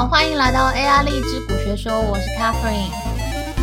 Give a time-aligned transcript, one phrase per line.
[0.00, 2.90] 好，欢迎来到 AI 励志股学说，我是 Catherine，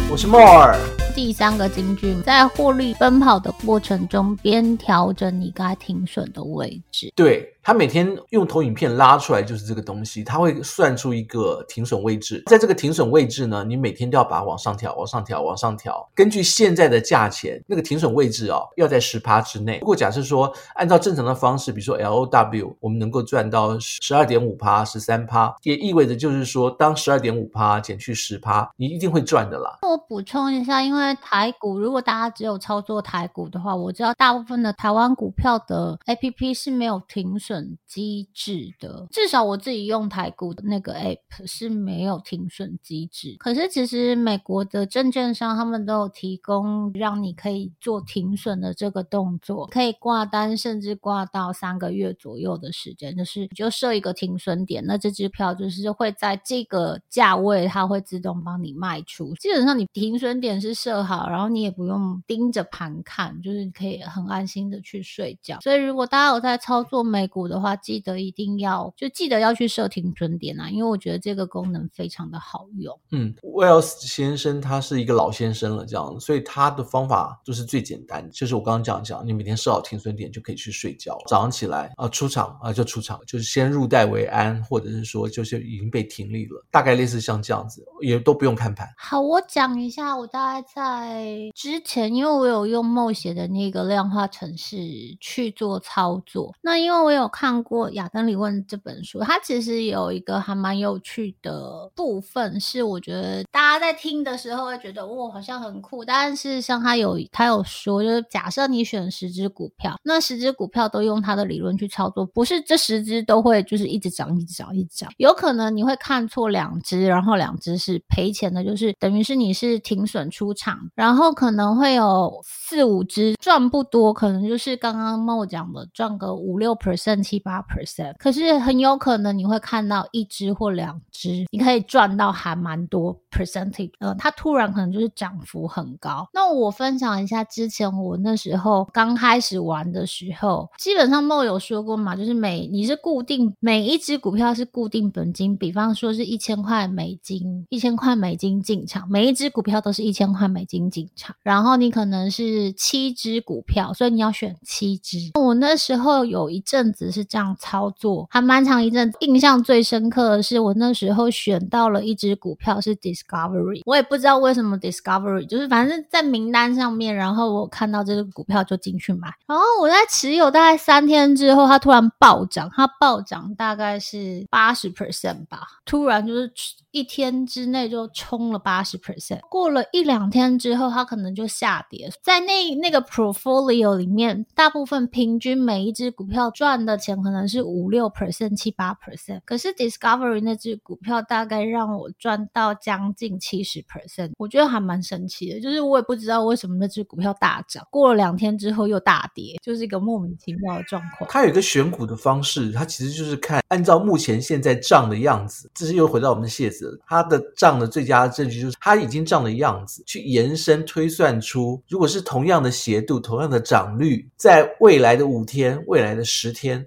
[0.08, 0.78] 我是 More。
[1.16, 7.12] 第三个金句，在获利奔跑的过程中，边调整你该停损的位置。
[7.16, 7.52] 对。
[7.68, 16.10] 他每天用投影片拉出来就是这个东西，他会算出一个停损位置，在这个停损位置呢，你每天都要把它往上调，往上调，往上调。
[16.16, 19.80] 根据现在的价钱，那个停损位置哦，要在十趴之内。
[19.82, 29.80] 如果假设说按照正常的方式，比如说 LOW，我们能够赚到十二点五趴、十三趴，也意味着就是说，当十二点五趴减去十趴，你一定会赚的啦。
[29.82, 37.57] 那我补充一下，因为台股，如果大家只有操作台股的话，我知道大部分的台湾股票的 APP 是没有停损。
[37.86, 43.36] 机制的，至少我自己用台股的那个 app 是没有停损机制。
[43.40, 59.34] 可是其实美国的证券商他们都有提供让你可以做停损的这个动作，可以挂单，甚至挂到三个月左右的时间，就是你就设一个停损点，那这支票就是会在这个价位，它会自动帮你卖出。
[59.36, 65.60] 基本上你停损点是设好，然后你也不用盯着盘看，就是你可以很安心的去睡觉。
[65.62, 73.00] 所以如果大家有在操作美股的话，记得一定要就记得要去设停损点啊，因为我觉得这个功能非常的好用。
[73.12, 88.88] 嗯，Wells 先生他是一个老先生了，这样，所以他的方法就是最简单，就是我刚刚讲讲，你每天设好停损点就可以去睡觉，早上起来啊出场啊就出场，就是先入袋为安，或者是说就是已经被停利了，大概类似像这样子，也都不用看盘。
[88.98, 94.78] 好，我讲一下，我大概在之前，因为我有用 Mo 写的那个量化程式
[95.20, 97.58] 去做操作，那因为我有看。
[97.68, 106.06] 过《亚当·理问》这本书，它其实有一个还蛮有趣的部分，是我觉得大家在听的时候会觉得哇，好像很酷。
[106.06, 115.12] 但是像他有他有说，就是假设你选十只股票，那十只股票都用他的理论去操作，不是这十只都会就是一直涨、一直涨、一直涨。
[115.18, 127.58] 有可能你会看错两只，然后两只是赔钱的，就是等于是你是停损出场，然后可能会有四五只赚不多，可能就是刚刚 Mo 讲的赚个五六 percent、七八。
[127.68, 136.30] percent，可是很有可能你会看到一只或两只，你可以赚到还蛮多 percentage，呃，它突然可能就是涨幅很高。
[136.34, 155.18] 那我分享一下之前我那时候刚开始玩的时候，基本上梦有说过嘛，就是每你是固定每一只股票是固定本金，比方说是一千块美金，一千块美金进场，每一只股票都是一千块美金进场，然后你可能是七只股票，所以你要选七只。
[155.34, 157.48] 我那时候有一阵子是这样。
[157.60, 176.52] 操作还蛮长一阵，印象最深刻的是我那时候选到了一只股票是 Discovery，我也不知道为什么 Discovery，就是反正在名单上面，然后我看到这个股票就进去买，然后我在持有大概三天之后，它突然暴涨，它暴涨大概是八十 percent 吧，突然就是
[176.92, 187.48] 一天之内就冲了八十 percent，过了一两天之后，它可能就下跌，在那那个 portfolio 里面，大部分平均每一只股票赚的钱可能。
[187.48, 195.62] 是五六 percent、七八 percent，可是 Discovery 那只股票大概让我赚到将近七十 percent，我觉得还蛮神奇的。
[195.62, 201.30] 就是我也不知道为什么那只股票大涨，过了两天之后又大跌，就是一个莫名其妙的状况。
[201.30, 216.87] 它有一个选股的方式，它其实就是看按照目前现在涨的样子，这是又回到我们的谢子，它的涨的最佳证据就是它已经涨的样子，去延伸推算出，如果是同样的斜度、同样的涨率，在未来的五天、未来的十天，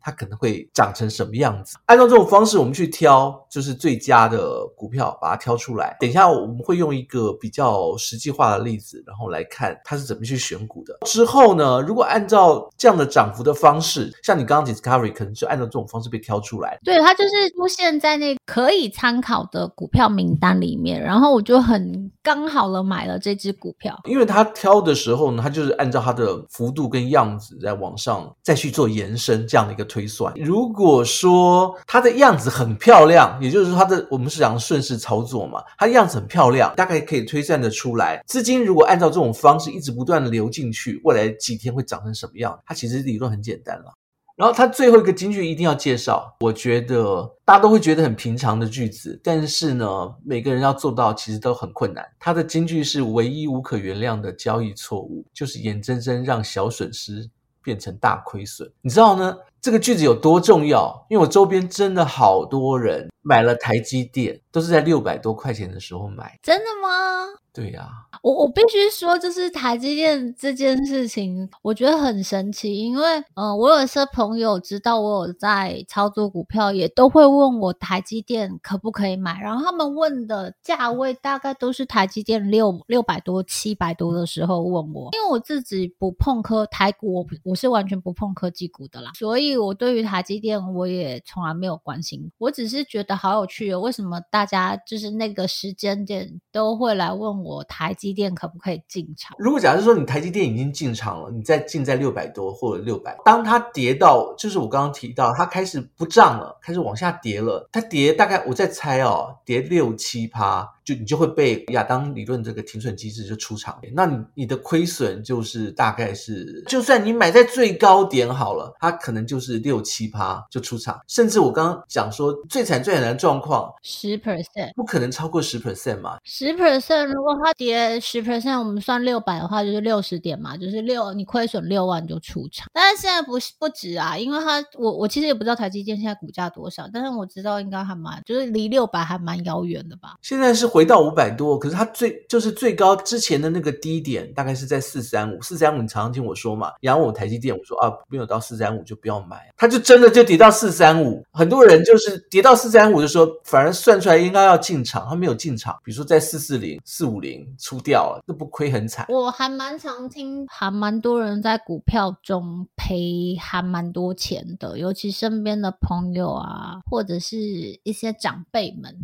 [0.00, 0.30] 它可能。
[0.40, 1.76] 会长成什么样子？
[1.84, 5.94] 按照这种方式，我们去挑就是最佳的股票，把它挑出来。
[6.00, 10.96] 等一下我们会用一个比较实际化的例子，然后来看它是怎么去选股的。
[11.04, 16.78] 之后呢，如果按照这样的涨幅的方式，像你刚刚 Discovery 可能就按照这种方式被挑出来。
[16.82, 23.94] 对，它就是出现在那可以参考的股票名单里面，然后我就很刚好了买了这只股票。
[24.06, 30.32] 因为它挑的时候呢，它就是按照它的幅度跟样子在往上再去做延伸这样的一个推算。
[30.36, 42.56] 如果说它的样子很漂亮，也就是说它的我们是讲顺势操作嘛，它的样子很漂亮，大概可以推算得出来，资金如果按照这种方式一直不断的流进去，未来几天会长成什么样？
[42.64, 43.92] 它其实理论很简单了。
[44.36, 49.86] 然后它最后一个金句一定要介绍，我觉得大家都会觉得很平常的句子，但是呢，
[50.24, 52.02] 每个人要做到其实都很困难。
[52.18, 57.28] 它的金句是唯一无可原谅的交易错误，就是眼睁睁让小损失
[57.62, 58.70] 变成大亏损。
[58.80, 59.36] 你知道呢？
[59.60, 61.06] 这个句子有多重要？
[61.10, 66.38] 因为我周边真的好多人买了台积电，都是在六百多块钱的时候买。
[66.42, 67.26] 真的吗？
[67.52, 68.06] 对呀、啊。
[68.22, 73.02] 我我必须说，就是台积电这件事情，我觉得很神奇，因为
[73.34, 99.36] 呃，我有些朋友知道我有在操作股票，也都会问我台积电可不可以买，然后他们问的价位大概都是台积电六六百多、七百多的时候问我，因为我自己不碰科台股，我我是完全不碰科技股的啦，所以我对于台积电我也从来没有关心，我只是觉得好有趣哦，为什么大家就是那个时间点都会来问我台积电可不可以进场？
[99.38, 110.68] 如果假设说你台积电已经进场了，你再进在六百多或者六百，当它跌到，就是我刚刚提到，它开始不涨了，开始往下跌了，它跌大概我在猜哦，跌六七趴。
[110.90, 140.79] 就你就会被亚当理论这个停损机制就出场，那你你的亏损就是大概是，就算你买在最高点好了，它可能就是六七趴就出场，甚至我刚刚讲说最惨最惨的状况，十 percent 不可能超过十 percent 嘛，十 percent 如果它跌十 percent，我们算六百的话就是六十点嘛，就是六你亏损六万就出场，但是现在不是不止啊，因为它我我其实也不知道台积电现在股价多少，但是我知道应该还蛮就是离六百还蛮遥远的吧，现在是回。
[140.80, 159.04] 回到五百多，可是它最就是最高之前的那个低点大概是在四三五，四三五你常常听我说嘛，然后我台积电我说啊没有到四三五就不要买，它就真的就跌到四三五，很多人就是跌到四三五的时候，反而算出来应该要进场，他没有进场，比如说在四四零、四五零出掉了，这不亏很惨。
[159.10, 167.36] 我还蛮常听，还蛮多人在股票中赔还蛮多钱的，尤其身边的朋友啊，或者是
[167.82, 168.96] 一些长辈们。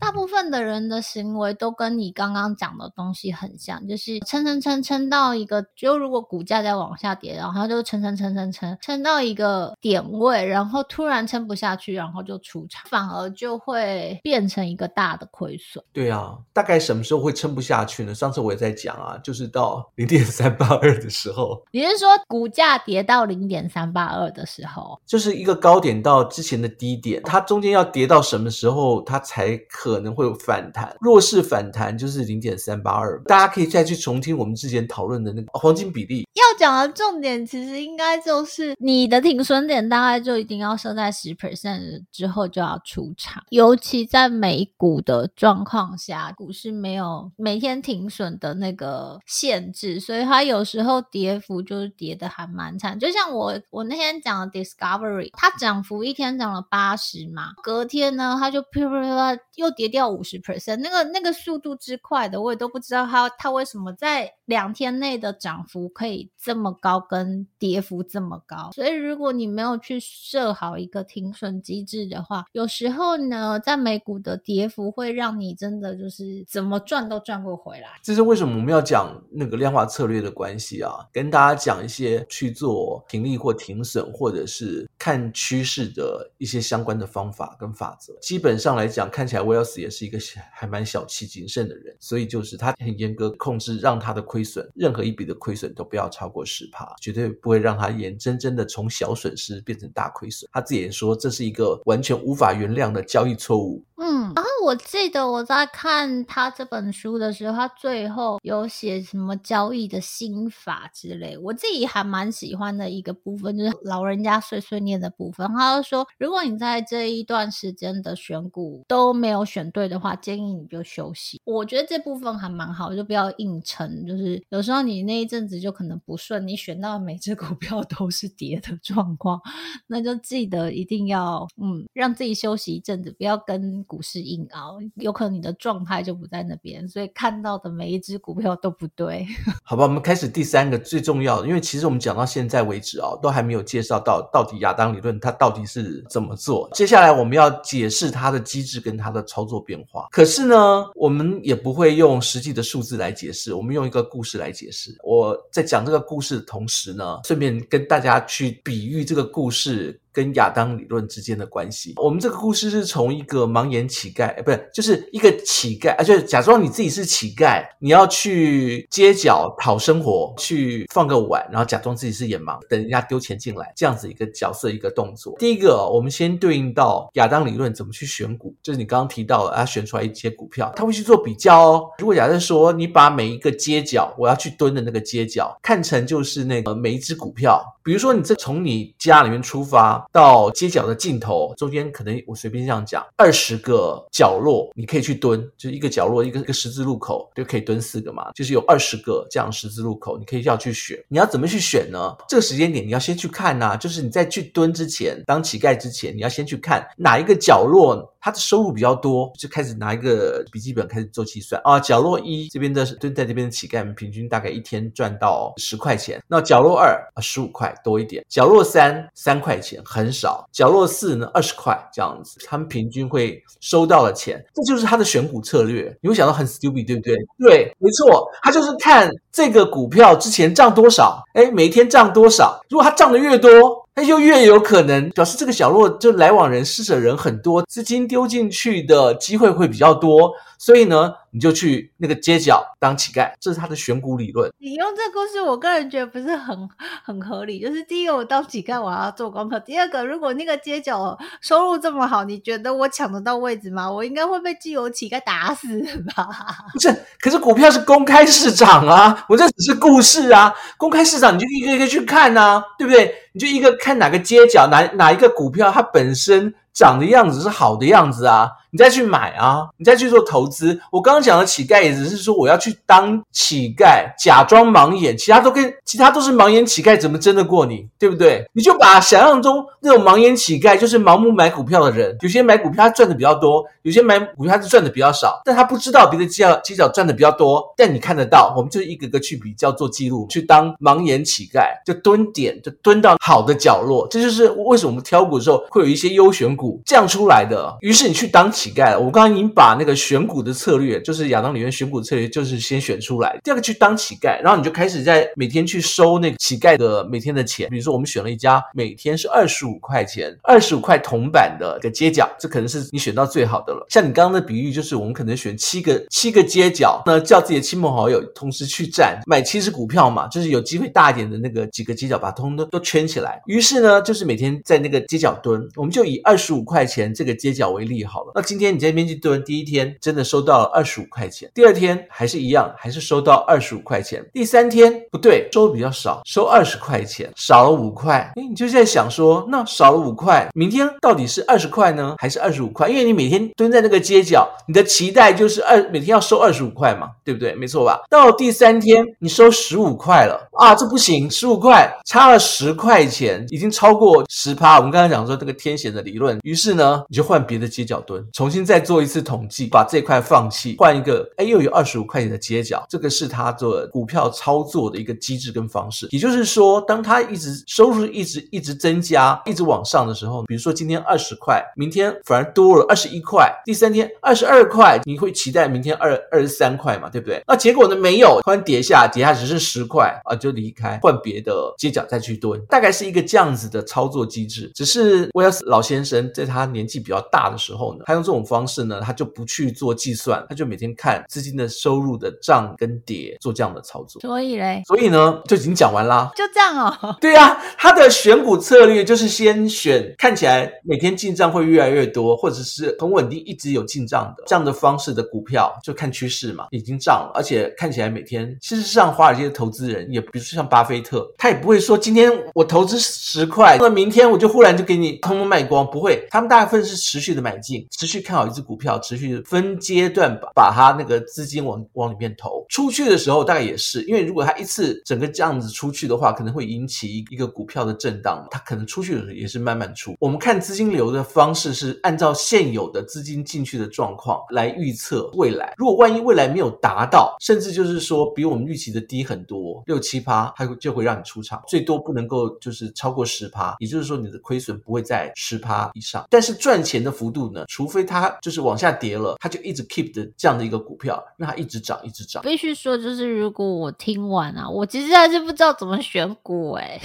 [0.00, 15.82] 大部分的人的行为都跟你刚刚讲的东西很像，就是撑撑撑撑到一个，就如果股价在往下跌，然后就撑撑撑撑撑撑到一个点位，然后突然撑不下去，然后就出场，反而就会变成一个大的亏损。
[15.92, 18.14] 对啊，大概什么时候会撑不下去呢？
[18.14, 21.62] 上次我也在讲啊，就是到零点三八二的时候。
[21.70, 29.83] 你是说股价跌到零点三八二的时候，就是一个高点到之前的低点，它中间要跌到什么时候，它才可。
[29.84, 36.26] 可能会有反弹，弱势反弹就是零点三八二，大家可以再去重听我们之前讨论的那个黄金比例。
[36.32, 52.98] 要讲的重点其实应该就是你的停损点大概就一定要设在十 percent 之后就要出场，尤其在美股的状况下，股市没有每天停损的那个限制，所以它有时候跌幅就是跌的还蛮惨。
[52.98, 59.84] 就像我我那天讲的 Discovery，它涨幅一天涨了八十嘛，隔天呢它就啪啪啪又跌。
[59.94, 68.72] 掉五十 percent，那个那个速度之快的，我也都不知道它它为什么在两天内的涨幅可以这么高，跟跌幅这么高。
[68.72, 77.90] 所以如果你没有去设好一个停损机制的话，有时候呢，在美股的跌幅会让你真的就是怎么赚都赚不回来。
[78.02, 81.06] 这是为什么我们要讲那个量化策略的关系啊？
[81.12, 88.16] 跟大家讲一些去做停利或停损，或者是看趋势的一些相关的方法跟法则。
[88.22, 89.78] 基本上来讲，看起来 Wells。
[89.78, 90.18] 也是一个
[90.50, 100.48] 还蛮小气谨慎的人，所以就是他很严格控制，让他的亏损任何一笔的亏损都不要超过十趴，绝对不会让他眼睁睁的从小损失变成大亏损。
[100.50, 103.84] 他自己也说这是一个完全无法原谅的交易错误。
[103.96, 115.46] 嗯，然后我记得我在看他这本书的时候，他最后有写什么交易的心法之类，我自己还蛮喜欢的一个部分，就是老人家碎碎念的部分。
[115.56, 121.40] 他就说，如果你在这一段时间的选股都没有选对的话，建议你就休息。
[121.44, 124.04] 我觉得这部分还蛮好，就不要硬撑。
[124.04, 129.40] 就是有时候你那一阵子就可能不顺，你选到每只股票都是跌的状况，
[129.86, 133.83] 那就记得一定要嗯，让自己休息一阵子，不要跟。
[133.84, 139.26] 股市硬熬，有可能你的状态就不在那边，所以看到的每一只股票都不对。
[139.62, 146.68] 好吧，我们开始第三个最重要的，因为其实我们讲到现在为止啊，都还没有介绍到到底亚当理论它到底是怎么做。
[146.72, 150.08] 接下来我们要解释它的机制跟它的操作变化。
[150.10, 154.96] 可是呢，我们也不会用实际的数字来解释，我们用一个故事来解释。
[155.02, 160.00] 我在讲这个故事的同时呢，顺便跟大家去比喻这个故事。
[160.14, 175.34] 跟亚当理论之间的关系，我们这个故事是从一个盲眼乞丐，哎，不是，就是一个乞丐，啊，就是假装你自己是乞丐，你要去街角讨生活，去放个碗，然后假装自己是眼盲，等人家丢钱进来，这样子一个角色一个动作。
[175.36, 181.90] 第一个，我们先对应到亚当理论怎么去选股，就是你刚刚提到了，他选出来一些股票，他会去做比较哦。
[181.98, 190.03] 如果假设说你把每一个街角，我要去蹲的那个街角，看成就是那个每一只股票，比如说你这从你家里面出发。
[190.12, 202.14] 到街角的尽头，中间可能我随便这样讲，二十个角落你可以去蹲，就是一个角落一个一个十字路口就可以蹲四个嘛，就是有二十个这样十字路口，你可以要去选，你要怎么去选呢？
[202.28, 208.10] 这个时间点你要先去看呐、就是你在去蹲之前，当乞丐之前，你要先去看哪一个角落。
[208.24, 211.78] 他的收入比较多，就开始拿一个笔记本开始做计算啊。
[211.78, 216.22] 角落一这边的蹲在这边的乞丐们，平均大概一天赚到十块钱。
[216.26, 218.24] 那角落二啊，十五块多一点。
[218.26, 220.44] 角落三三块钱，很少。
[220.52, 225.96] 角落四呢，二十块这样子，他们平均会收到的钱，这就是他的选股策略。
[226.00, 227.16] 你会想到很 stupid，对不对？
[227.38, 232.60] 对，没错，他就是看这个股票之前涨多少，哎，每天涨多少。
[232.68, 233.83] 如果它涨的越多。
[233.96, 244.50] 那就越有可能表示这个角落就来往人、施舍人很多，资金丢进去的机会会比较多，所以呢，你就去那个街角当乞丐，这是他的选股理论。
[244.58, 246.68] 你用这个故事，我个人觉得不是很
[247.04, 247.60] 很合理。
[247.60, 253.88] 就是第一个，我当乞丐我还要做功课；第二个，如果那个街角收入这么好，你觉得我抢得到位置吗？
[253.88, 255.68] 我应该会被既有乞丐打死
[256.16, 256.28] 吧？
[256.74, 263.14] 不是，可是股票是公开市场啊，我这只是故事啊，公开市场你就一个一个去看啊，对不对？
[263.34, 268.50] 你就一个看哪个街角，哪哪一个股票，它本身长的样子是好的样子啊。
[268.70, 270.80] 你再去买啊，你再去做投资。
[270.90, 277.86] 我刚刚讲的乞丐也只是说我要去当乞丐，假装盲眼，其他都跟其他都是盲眼乞丐，怎么争得过你？
[278.00, 278.44] 对不对？
[278.52, 282.18] 你就把想象中那种盲眼乞丐，就是盲目买股票的人。
[282.20, 287.72] 有些买股票他赚的比较多，有些买股票他赚的比较少，但他不知道别的街角街角赚的比较多。
[287.76, 294.08] 但你看得到，我们就一个个去比较做记录，去当盲眼乞丐，就蹲点，就蹲到好的角落。
[294.10, 297.76] 这就是为什么我们挑股的时候会有一些优选股这样出来的。
[297.80, 303.38] 于是你去当乞丐，我刚刚已经把那个选股的策略，就是亚当里面选股的策略，就是先选出来。
[303.42, 307.68] 第二个去当乞丐，然后你就开始在每天去收那个乞丐的每天的钱。
[307.68, 313.86] 比如说，我们选了一家每天是二十五块钱，二十五块铜板的个街角，这可能是你选到最好的了。
[313.88, 323.40] 像你刚刚的比喻，就是我们可能选七个七个街角，那叫自己的亲朋好友同时去站买七只股票嘛，就是有机会大一点的那个几个街角，把通通都都圈起来。
[323.46, 328.32] 于是呢，就是每天在那个街角蹲，我们就以二十五块钱这个街角为例好了。
[328.34, 328.94] 那今天你在。
[328.94, 338.32] 边去蹲，第一天真的收到了二十五块钱，第二天还是一样，还是收到二十五块钱，第三天不对，收的比较少，收二十块钱，少了五块。
[338.36, 342.88] 哎，你就在想说，那少了五块，明天到底是二十块呢，还是二十五块？
[342.88, 347.52] 因为你每天蹲在那个街角，你的期待就是二每天要收二十五块嘛，对不对？
[347.56, 348.00] 没错吧？
[348.08, 354.76] 到第三天你收十五块了啊，这不行，十五块差了十块钱，已经超过十趴。
[354.76, 358.84] 我们刚才讲说这个天险的理论，于是呢，你就换别的街角蹲，重新再。
[358.84, 366.06] 做一次统计，把这块放弃，换一个，哎，又有二十五块钱的街角，这个是他做股票操作的一个机制跟方式。
[366.10, 377.42] 也就是说，当他一直收入一直一直增加，一直往上的时候，比如说今天二十块，明天反而多了二十一块，第三天二十二块，你会期待明天二二十三块嘛，对不对？
[377.46, 377.96] 那结果呢？
[377.96, 384.70] 没有，突然跌下，跌下只是十块啊，就离开，换别的街角再去蹲，大概是一个这样子的操作机制。
[384.74, 388.74] 只是威尔斯老先生在他年纪比较大的时候呢，他用这种方式。
[388.84, 394.20] 呢，他就不去做计算，他就每天看资金的收入的涨跟跌，做这样的操作。
[394.20, 396.30] 所以嘞，所以呢，就已经讲完啦。
[396.34, 397.16] 就这样哦。
[397.20, 418.64] 对呀、啊，他的选股策略就是先选看起来每天进账会越来越多，或者是很稳定一直有进账的这样的方式的股票，就看趋势嘛，已经涨了，而且看起来每天，事实上华尔街的投资人也，比如说像巴菲特，他也不会说今天我投资十块，那明天我就忽然就给你通通卖光，不会，他们大部分是持续的买进，持续看好一只。
[418.64, 430.16] 股票持续分阶段把把它那个资金往往里面投，出去的时候大概也是，因为如果它一次整个这样子出去的话，可能会引起一个股票的震荡，它可能出去的时候也是慢慢出。
[430.18, 435.74] 我们看资金流的方式是按照现有的资金进去的状况来预测未来。
[435.76, 446.26] 如果万一未来没有达到，甚至就是说比我们预期的低很多，六七趴，它就会让你出场，最多不能够就是超过十趴，也就是说你的亏损不会在十趴上。
[446.28, 448.64] 但是赚钱的幅度呢，除非它就是。
[448.64, 452.42] 往下跌了，它就一直 keep 的这样的一个股票，让它一直涨，一直涨。
[452.42, 456.98] 必须说，就是如果我听完啊，我其实还是不知道怎么选股哎。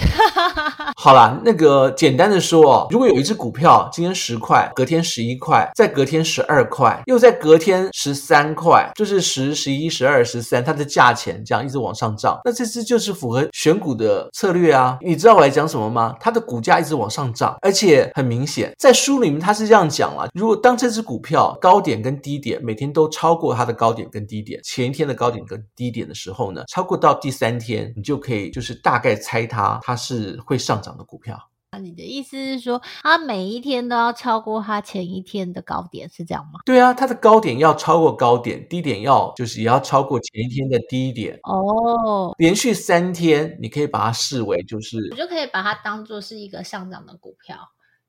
[0.96, 14.96] 好啦，那个简单的说哦，如果有一只股票今天十块，隔天十一块，再隔天十二块，又在隔天十三块，就是十、十一、十二、十三，它的价钱这样一直往上涨，那这只就是符合选股的策略啊。
[15.02, 16.16] 你知道我来讲什么吗？
[16.18, 31.38] 它的股价一直往上涨，而且很明显，在书里面他是这样讲啊，如果当这只股票高点跟低点每天都超过它的高点跟低点，前一天的高点跟低点的时候呢，超过到第三天，你就可以就是大概猜它它是会上涨的股票。
[31.72, 36.58] 那你的意思是说，它每一天都要超过它前一天的高点，是这样吗？
[36.66, 41.38] 对啊，它的高点要超过高点，低点要就是也要超过前一天的低点。
[41.44, 47.56] 哦，连续三天，你可以把它视为就是，我就可以把它当做是一个上涨的股票。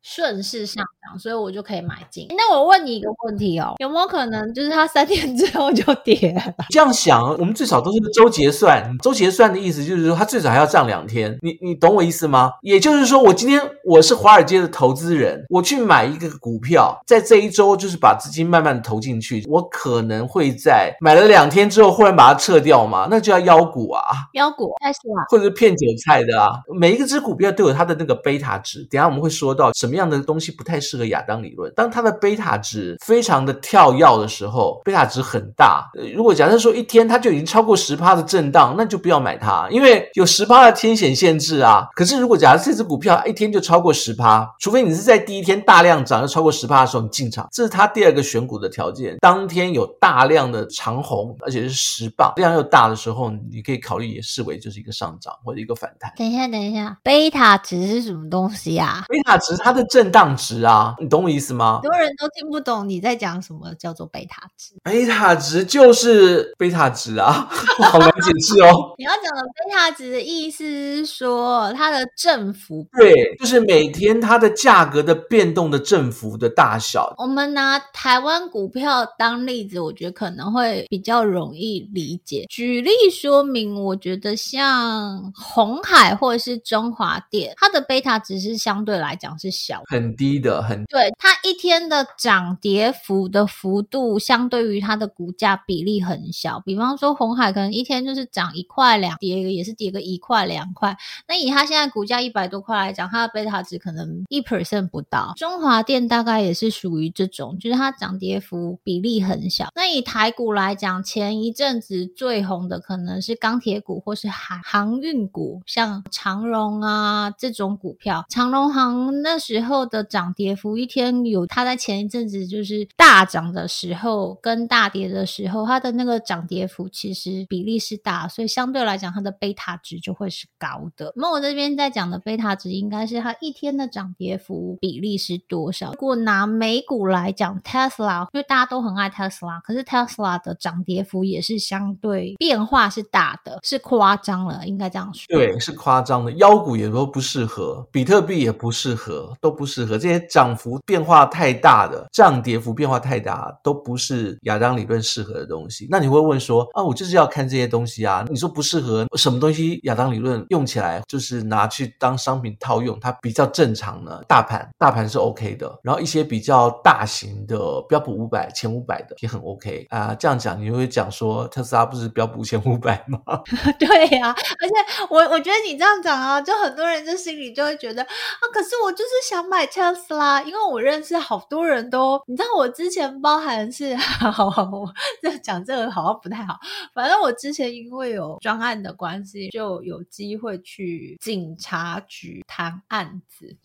[0.02, 2.28] 顺势上涨，所以我就可以买进。
[2.30, 6.42] 那我问你一个问题哦，有没有可能就是它三天之后就跌了？
[6.70, 8.98] 这样想，我们最少都是周结算。
[9.00, 11.38] 周结算的意思就是说，它最少还要涨两天。
[11.42, 12.54] 你你懂我意思吗？
[12.62, 23.08] 也就是说，我今天我是华尔街的投资人，我去买一个股票，在这一周就是把资金慢慢的投进去，我可能会在买了两天之后忽然把它撤掉嘛？
[23.10, 24.02] 那就叫妖股啊，
[24.34, 26.50] 妖股开始了，或者是骗韭菜的啊。
[26.74, 30.02] 每一个只股票都有它的那个贝塔值，等一下我们会说到什么。
[30.02, 31.70] 什么样的东西不太适合亚当理论？
[31.76, 35.92] 当它的贝塔值非常的跳跃的时候，贝塔值很大。
[36.16, 41.86] 如果假设说一天它就已经超过十趴的震荡，那就不要买它，因为有十趴的天险限制啊。
[41.94, 49.18] 可是如果假设这只股票一天就超过十趴，除非你是在第一天大量涨，要超过十趴的时候你进场，这是它第二个选股的条件。
[49.20, 56.10] 当天有大量的长红，而且是十磅量又大的时候，你可以考虑也视为就是一个上涨或者一个反弹。
[56.18, 59.04] 等一下，等一下，贝塔值是什么东西啊？
[59.10, 61.80] 贝塔值它的震荡值啊，你懂我意思吗？
[61.82, 64.76] 很多人都听不懂你在讲什么叫做贝塔值。
[64.84, 67.48] 贝塔值就是贝塔值啊，
[67.92, 68.94] 好难解释哦。
[68.98, 77.14] 你要讲的贝塔值的意思是说它的振幅，对，就是每天它的价格的变动的振幅的大小。
[77.18, 82.46] 我们拿台湾股票当例子，我觉得可能会比较容易理解。
[82.50, 89.71] 举例说明，我觉得像红海或者是中华电，它的贝塔值是相对来讲是小。
[89.88, 96.60] 很低的，很对，它一天的涨跌幅的幅度，相对于它的股价比例很小。
[96.66, 100.98] 比方说，红海可能一天就是涨一块两，跌一个也是跌个一块两块。
[101.28, 105.34] 那以它现在股价一百多块来讲，它的贝塔值可能一 percent 不到。
[105.38, 109.70] 中华电大概也是属于这种，就是它涨跌幅比例很小。
[109.76, 119.61] 那以台股来讲，前一阵子最红的可能是钢铁股或是航航运股，像长荣啊这种股票，长荣航那时。
[119.62, 131.14] 时候的涨跌幅，一天有它在前一阵子就是大涨的时候跟大跌的时候，它的那个涨跌幅其实比例是大，所以相对来讲它的贝塔值就会是高的。
[131.16, 135.92] 那我这边在讲的贝塔值应该是它一天的涨跌幅比例是多少？
[135.92, 145.26] 如果拿美股来讲，Tesla，因为大家都很爱 Tesla，可是 Tesla 的涨跌幅也是相对变化是大的，是夸张了，应该这样说。
[145.30, 146.32] 对，是夸张的。
[146.32, 149.51] 妖股也都不适合，比特币也不适合，都。
[149.52, 155.88] 不适合这些涨幅变化太大的，涨跌幅变化太大，都不是亚当理论适合的东西。
[155.90, 158.26] 那你会问说啊，我就是要看这些东西啊？
[158.30, 159.80] 你说不适合什么东西？
[159.84, 164.22] 亚当理论用起来就是拿去当商品套用，它比较正常呢。
[164.28, 170.16] 大盘大盘是 OK 的，然后一些比较大型的标普五百前五百的也很 OK 啊。
[170.18, 173.20] 这样讲你会讲说特斯拉不是标普前五百吗？
[173.78, 179.41] 对呀、而且我我觉得你这样讲啊，就很多人就心里就会觉得啊，可是我就是想。
[179.48, 186.60] 买特斯拉，因为我认识好多人都，你知道我之前包含是，好 好好，我这讲这个好像不太好。
[186.94, 193.56] 反正我之前因为有专案的关系，就有机会去警察局谈案子。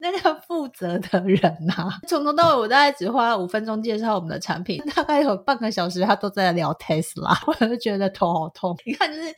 [0.00, 8.76] 那个负责的人呐、啊， 从头到尾我大概只花了五分钟介绍我们的产品，大概有半个小时他都在聊 Tesla，，我就觉得头好痛。
[8.86, 9.28] 你看，就是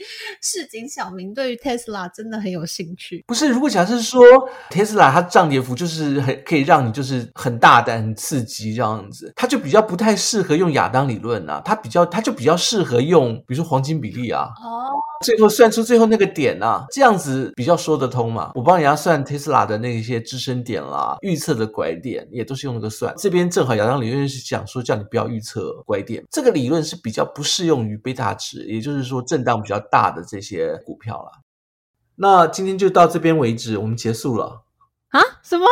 [0.41, 3.25] 市井小民对于 Tesla 真的很有兴趣。
[3.27, 4.23] 不是，如果假设说
[4.71, 14.49] Tesla 它涨跌幅就是很可以让你就是很大胆、很刺激这样子，它就比较不太适合用亚当理论啊，它比较它就比较适合用比如说黄金比例啊。
[14.63, 14.91] 哦。
[15.23, 18.51] 最后算出最后那个点啊，这样子比较说得通嘛。
[18.57, 23.15] 我帮人家算 Tesla 的那些支撑点啦，预测的拐点也都是用那个算。
[23.17, 31.31] 这边正好亚当理论是讲说叫你不要预测拐点，这个理论是比较不适用于贝塔值，也就是说震荡比较大的这些股票啦。
[32.17, 34.65] 那今天就到这边为止，我们结束了。
[35.11, 35.21] 啊？
[35.43, 35.67] 什么？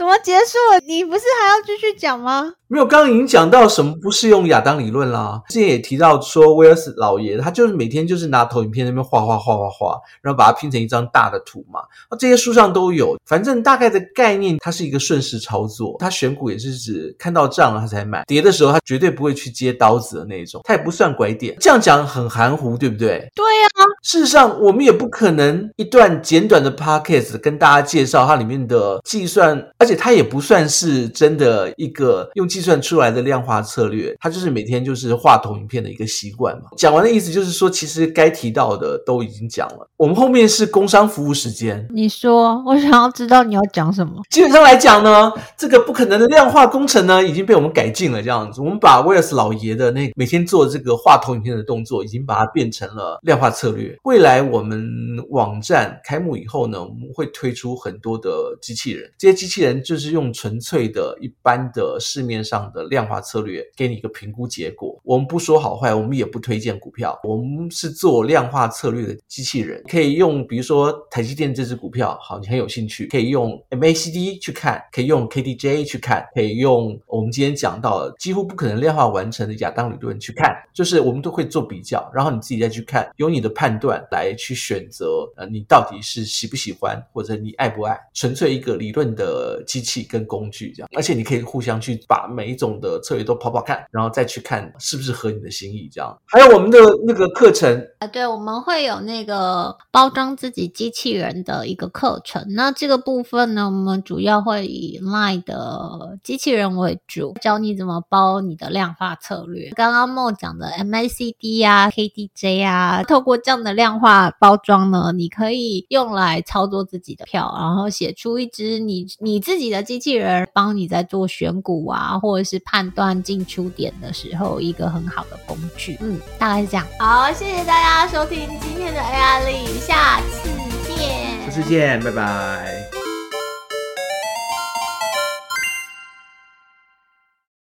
[0.00, 0.80] 什么结束了？
[0.86, 2.54] 你不是还要继续讲吗？
[2.68, 5.42] 没有，刚刚已经讲到什么不适用亚当理论啦。
[5.50, 11.80] 之前也提到说，威尔斯老爷他就是每天就是拿投影片那边画画画画画，然后把它拼成一张大的图嘛。
[12.10, 15.96] 那这些书上都有，反正大概的概念，它是一个顺势操作。
[15.98, 21.54] 他选股也是指看到涨了他才买，跌的时候他绝对不会去接刀子的那种，他也不算拐点。
[21.60, 23.28] 这样讲很含糊，对不对？
[23.34, 23.84] 对呀、啊。
[24.02, 29.89] 事实上，我们也不可能一段简短的 podcast 跟大家介绍它里面的计算，而且。
[29.90, 36.70] 且它也不算是真的一个用计算出来的量化策略，它就是每天就是画投影片的一个习惯嘛。
[36.76, 39.88] 讲完的意思就是说，其实该提到的都已经讲了。
[39.96, 44.12] 我们后面是工商服务时间，你说，我想要知道你要讲什么。
[44.30, 48.22] 基本上来讲呢，这个不可能的量化工程呢，已经被我们改进了。
[48.22, 53.98] 这样子，我们把威尔斯老爷的那每天做这个画投影片的动作，已经把它变成了量化策略。
[54.04, 54.86] 未来我们
[55.30, 58.30] 网站开幕以后呢，我们会推出很多的
[58.62, 64.98] 机器人，这些机器人就是用纯粹的一般的市面上的量化策略给你一个评估结果。
[65.04, 96.16] 我们不说好坏，我们也不推荐股票，我们是做量化策略的机器人，可以用比如说台积电这支股票，好，你很有兴趣，可以用 MACD 去看，可以用 KDJ 去看，可以用我们今天讲到的几乎不可能量化完成的亚当理论去看，就是我们都会做比较，然后你自己再去看，由你的判断来去选择，呃，你到底是喜不喜欢或者你爱不爱，纯粹一个理论的机器跟工具这样，而且你可以互相去把每一种的策略都跑跑看，然后再去看是不是合你的心意这样。
[96.26, 109.70] 还有我们的那个课程啊，对，我们会有那个包装自己机器人的一个课程，那这个部分呢，我们主要会以 Line 的机器人为主，教你怎么包你的量化策略。
[109.70, 125.98] 刚刚莫讲的 MACD 啊、KDJ 啊，透过这样的量化包装呢，你可以用来操作自己的票，然后写出一支你你自己的机器人，帮你在做选股啊，或者是判断进出点的时候，一个很好的工具。
[126.00, 126.86] 嗯，大概是这样。
[127.00, 130.48] 好，谢谢大家收听今天的 AI 力，下次
[130.86, 131.44] 见。
[131.46, 132.99] 下次见，拜拜。